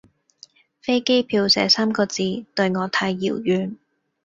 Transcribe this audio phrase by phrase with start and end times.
[0.81, 3.75] 飛機票這三個字對我太遙遠